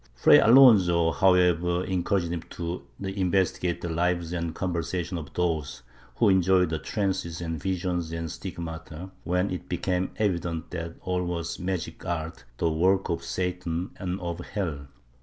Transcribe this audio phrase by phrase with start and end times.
[0.15, 5.83] Fray Alonso however encouraged him to investigate the lives and^ conversation of those
[6.15, 11.59] who enjoyed trances and visions and the stigmata, when it became evident that all was
[11.59, 14.87] magic art, the work of Satan and of hell.